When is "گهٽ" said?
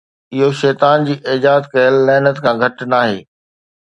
2.65-2.83